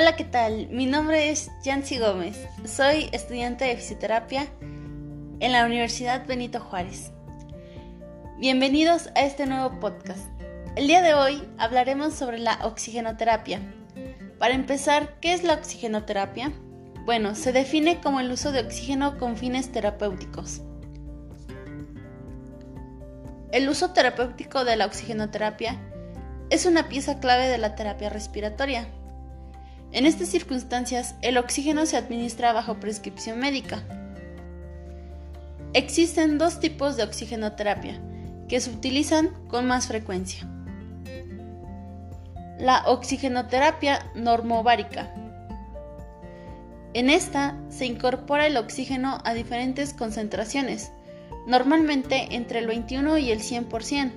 [0.00, 0.68] Hola, ¿qué tal?
[0.68, 2.46] Mi nombre es Yancy Gómez.
[2.64, 7.10] Soy estudiante de fisioterapia en la Universidad Benito Juárez.
[8.38, 10.24] Bienvenidos a este nuevo podcast.
[10.76, 13.60] El día de hoy hablaremos sobre la oxigenoterapia.
[14.38, 16.52] Para empezar, ¿qué es la oxigenoterapia?
[17.04, 20.62] Bueno, se define como el uso de oxígeno con fines terapéuticos.
[23.50, 25.76] El uso terapéutico de la oxigenoterapia
[26.50, 28.86] es una pieza clave de la terapia respiratoria.
[29.92, 33.82] En estas circunstancias, el oxígeno se administra bajo prescripción médica.
[35.72, 38.00] Existen dos tipos de oxigenoterapia
[38.48, 40.46] que se utilizan con más frecuencia.
[42.58, 45.14] La oxigenoterapia normovárica.
[46.94, 50.90] En esta se incorpora el oxígeno a diferentes concentraciones,
[51.46, 54.12] normalmente entre el 21 y el 100%.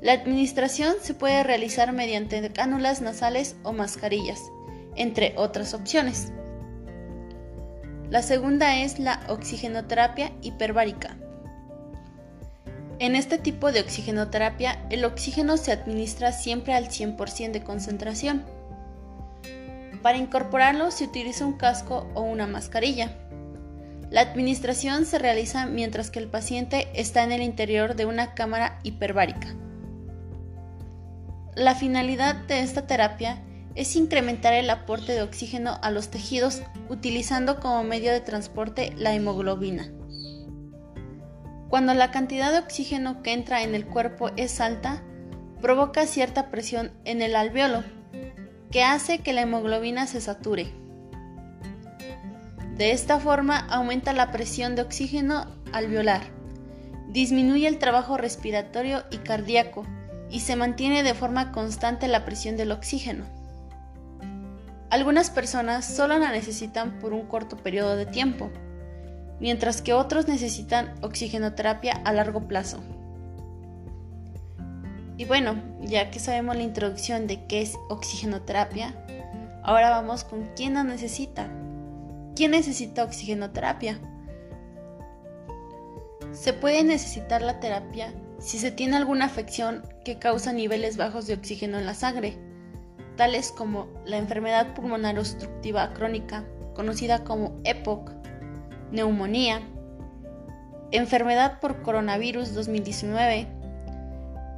[0.00, 4.40] La administración se puede realizar mediante cánulas nasales o mascarillas,
[4.96, 6.32] entre otras opciones.
[8.10, 11.16] La segunda es la oxigenoterapia hiperbárica.
[12.98, 18.44] En este tipo de oxigenoterapia, el oxígeno se administra siempre al 100% de concentración.
[20.02, 23.16] Para incorporarlo se utiliza un casco o una mascarilla.
[24.10, 28.78] La administración se realiza mientras que el paciente está en el interior de una cámara
[28.82, 29.54] hiperbárica.
[31.54, 33.42] La finalidad de esta terapia
[33.74, 39.14] es incrementar el aporte de oxígeno a los tejidos utilizando como medio de transporte la
[39.14, 39.90] hemoglobina.
[41.68, 45.02] Cuando la cantidad de oxígeno que entra en el cuerpo es alta,
[45.62, 47.82] provoca cierta presión en el alveolo,
[48.70, 50.66] que hace que la hemoglobina se sature.
[52.76, 56.22] De esta forma aumenta la presión de oxígeno alveolar,
[57.08, 59.86] disminuye el trabajo respiratorio y cardíaco,
[60.30, 63.41] y se mantiene de forma constante la presión del oxígeno.
[64.92, 68.50] Algunas personas solo la necesitan por un corto periodo de tiempo,
[69.40, 72.82] mientras que otros necesitan oxigenoterapia a largo plazo.
[75.16, 78.94] Y bueno, ya que sabemos la introducción de qué es oxigenoterapia,
[79.62, 81.48] ahora vamos con quién la necesita.
[82.36, 83.98] ¿Quién necesita oxigenoterapia?
[86.32, 91.32] Se puede necesitar la terapia si se tiene alguna afección que causa niveles bajos de
[91.32, 92.51] oxígeno en la sangre,
[93.16, 98.10] tales como la enfermedad pulmonar obstructiva crónica, conocida como EPOC,
[98.90, 99.62] neumonía,
[100.90, 103.46] enfermedad por coronavirus 2019,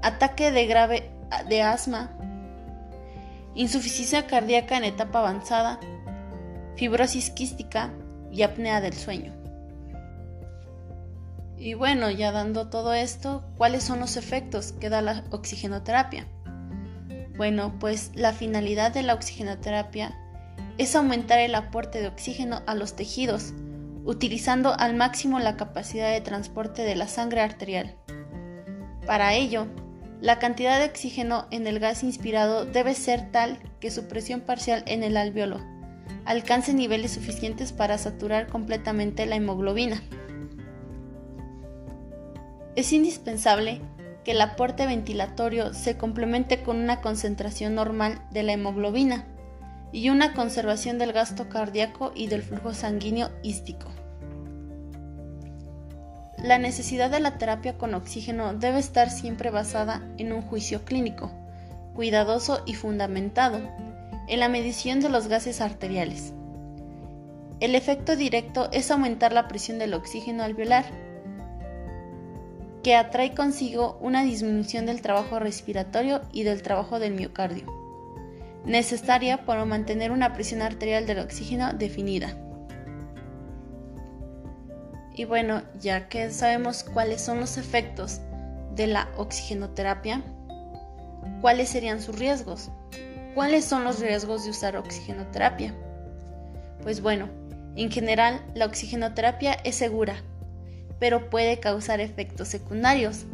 [0.03, 1.11] ataque de grave
[1.49, 2.11] de asma,
[3.55, 5.79] insuficiencia cardíaca en etapa avanzada,
[6.77, 7.93] fibrosis quística
[8.31, 9.33] y apnea del sueño.
[11.57, 16.27] Y bueno, ya dando todo esto, ¿cuáles son los efectos que da la oxigenoterapia?
[17.37, 20.17] Bueno, pues la finalidad de la oxigenoterapia
[20.79, 23.53] es aumentar el aporte de oxígeno a los tejidos,
[24.05, 27.97] utilizando al máximo la capacidad de transporte de la sangre arterial.
[29.07, 29.67] Para ello,
[30.21, 34.83] la cantidad de oxígeno en el gas inspirado debe ser tal que su presión parcial
[34.87, 35.61] en el alveolo
[36.25, 40.03] alcance niveles suficientes para saturar completamente la hemoglobina.
[42.77, 43.81] Es indispensable
[44.25, 49.27] que el aporte ventilatorio se complemente con una concentración normal de la hemoglobina
[49.93, 53.91] y una conservación del gasto cardíaco y del flujo sanguíneo ístico.
[56.43, 61.31] La necesidad de la terapia con oxígeno debe estar siempre basada en un juicio clínico,
[61.95, 63.61] cuidadoso y fundamentado
[64.27, 66.33] en la medición de los gases arteriales.
[67.61, 70.85] El efecto directo es aumentar la presión del oxígeno alveolar
[72.85, 77.65] que atrae consigo una disminución del trabajo respiratorio y del trabajo del miocardio,
[78.67, 82.37] necesaria para mantener una presión arterial del oxígeno definida.
[85.15, 88.21] Y bueno, ya que sabemos cuáles son los efectos
[88.75, 90.23] de la oxigenoterapia,
[91.41, 92.71] ¿cuáles serían sus riesgos?
[93.35, 95.75] ¿Cuáles son los riesgos de usar oxigenoterapia?
[96.83, 97.31] Pues bueno,
[97.77, 100.23] en general la oxigenoterapia es segura,
[100.99, 103.27] pero puede causar efectos secundarios,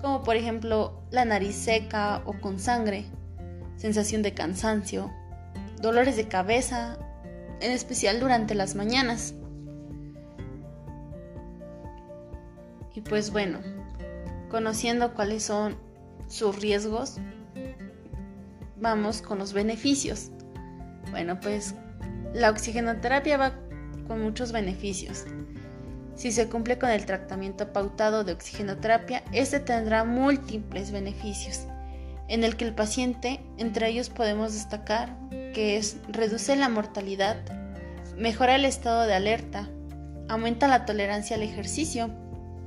[0.00, 3.04] como por ejemplo la nariz seca o con sangre,
[3.76, 5.10] sensación de cansancio,
[5.80, 6.98] dolores de cabeza,
[7.60, 9.34] en especial durante las mañanas.
[12.94, 13.60] Y pues bueno,
[14.50, 15.76] conociendo cuáles son
[16.26, 17.18] sus riesgos,
[18.76, 20.30] vamos con los beneficios.
[21.10, 21.74] Bueno, pues
[22.34, 23.52] la oxigenoterapia va
[24.06, 25.24] con muchos beneficios.
[26.18, 31.68] Si se cumple con el tratamiento pautado de oxigenoterapia, este tendrá múltiples beneficios,
[32.26, 37.36] en el que el paciente, entre ellos podemos destacar que es reduce la mortalidad,
[38.16, 39.68] mejora el estado de alerta,
[40.28, 42.10] aumenta la tolerancia al ejercicio,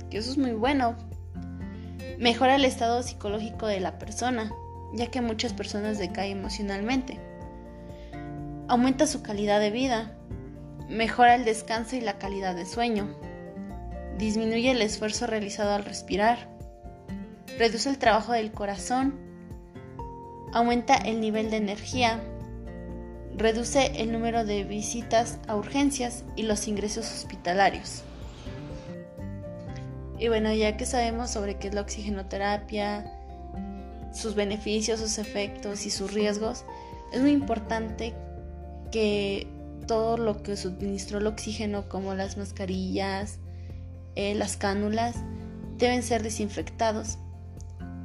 [0.08, 0.96] que eso es muy bueno,
[2.18, 4.50] mejora el estado psicológico de la persona,
[4.94, 7.20] ya que muchas personas decaen emocionalmente,
[8.68, 10.16] aumenta su calidad de vida,
[10.88, 13.14] mejora el descanso y la calidad de sueño,
[14.22, 16.48] disminuye el esfuerzo realizado al respirar,
[17.58, 19.18] reduce el trabajo del corazón,
[20.52, 22.20] aumenta el nivel de energía,
[23.36, 28.04] reduce el número de visitas a urgencias y los ingresos hospitalarios.
[30.20, 33.04] Y bueno, ya que sabemos sobre qué es la oxigenoterapia,
[34.14, 36.64] sus beneficios, sus efectos y sus riesgos,
[37.12, 38.14] es muy importante
[38.92, 39.48] que
[39.88, 43.40] todo lo que suministró el oxígeno, como las mascarillas,
[44.14, 45.16] eh, las cánulas,
[45.78, 47.18] deben ser desinfectados.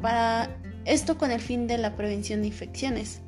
[0.01, 0.49] Para
[0.85, 3.21] esto con el fin de la prevención de infecciones.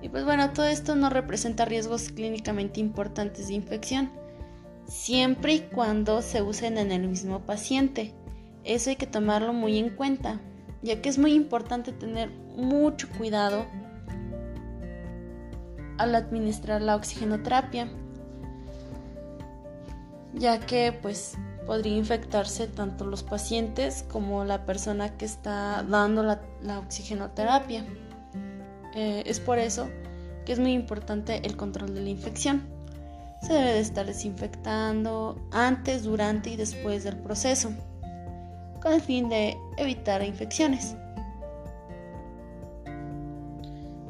[0.00, 4.10] Y pues bueno, todo esto no representa riesgos clínicamente importantes de infección,
[4.86, 8.12] siempre y cuando se usen en el mismo paciente.
[8.64, 10.40] Eso hay que tomarlo muy en cuenta,
[10.82, 13.66] ya que es muy importante tener mucho cuidado
[15.98, 17.88] al administrar la oxigenoterapia,
[20.34, 21.36] ya que pues
[21.66, 27.84] podría infectarse tanto los pacientes como la persona que está dando la, oxigenoterapia.
[28.94, 29.88] Eh, es por eso
[30.44, 32.62] que es muy importante el control de la infección.
[33.42, 37.70] Se debe de estar desinfectando antes, durante y después del proceso,
[38.80, 40.96] con el fin de evitar infecciones.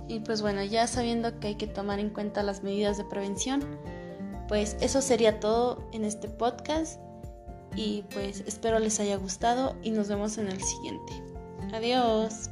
[0.09, 3.63] Y pues bueno, ya sabiendo que hay que tomar en cuenta las medidas de prevención,
[4.53, 7.01] pues eso sería todo en este podcast
[7.75, 11.15] y pues espero les haya gustado y nos vemos en el siguiente.
[11.73, 12.51] Adiós.